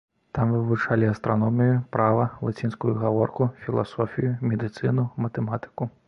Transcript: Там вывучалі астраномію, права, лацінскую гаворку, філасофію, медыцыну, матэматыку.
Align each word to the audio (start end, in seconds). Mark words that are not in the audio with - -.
Там 0.35 0.51
вывучалі 0.51 1.07
астраномію, 1.09 1.75
права, 1.97 2.23
лацінскую 2.47 2.93
гаворку, 3.01 3.49
філасофію, 3.65 4.31
медыцыну, 4.53 5.05
матэматыку. 5.27 5.89